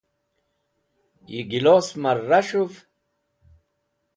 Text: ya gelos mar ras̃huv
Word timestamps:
ya 1.33 1.41
gelos 1.51 1.87
mar 2.01 2.17
ras̃huv 2.29 2.73